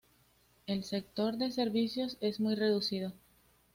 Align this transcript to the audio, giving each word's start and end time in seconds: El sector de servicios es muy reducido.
El 0.65 0.83
sector 0.83 1.37
de 1.37 1.51
servicios 1.51 2.17
es 2.21 2.39
muy 2.39 2.55
reducido. 2.55 3.13